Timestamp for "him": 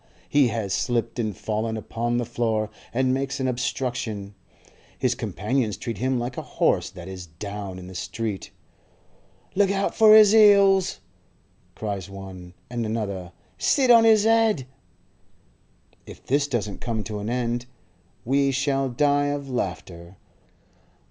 5.99-6.17